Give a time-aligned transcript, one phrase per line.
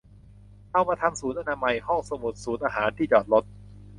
[0.71, 3.43] เอามาทำศูนย์อนามัย ห้องสมุด ศูนย์อาหาร ที่จอดรถ